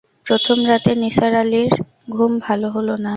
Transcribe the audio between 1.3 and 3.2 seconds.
আলির ঘুম ভাল হল না।